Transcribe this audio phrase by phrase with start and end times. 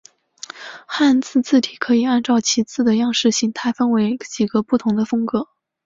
[0.87, 5.47] 汉字字体可以按照其字的样式形态分成几个不同的风格。